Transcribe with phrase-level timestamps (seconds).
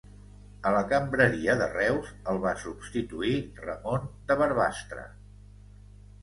[0.67, 3.35] A la cambreria de Reus el va substituir
[3.67, 5.05] Ramon de Barbastre.